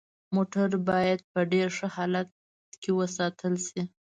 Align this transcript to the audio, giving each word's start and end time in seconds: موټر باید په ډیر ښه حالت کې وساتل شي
موټر 0.35 0.69
باید 0.89 1.19
په 1.31 1.39
ډیر 1.51 1.67
ښه 1.77 1.87
حالت 1.95 2.29
کې 2.81 2.91
وساتل 2.99 3.53
شي 3.67 3.81